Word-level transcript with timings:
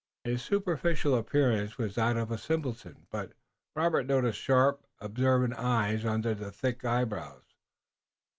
His 0.23 0.41
superficial 0.41 1.13
appearance 1.13 1.77
was 1.77 1.93
that 1.93 2.17
of 2.17 2.31
a 2.31 2.37
simpleton, 2.39 3.05
but 3.11 3.33
Robert 3.75 4.07
noticed 4.07 4.39
sharp, 4.39 4.83
observant 4.99 5.53
eyes 5.53 6.05
under 6.05 6.33
the 6.33 6.51
thick 6.51 6.83
eyebrows. 6.83 7.43